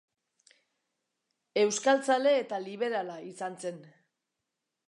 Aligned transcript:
Euskaltzale 1.65 2.33
eta 2.39 2.61
liberala 2.65 3.21
izan 3.33 3.63
zen. 3.67 3.81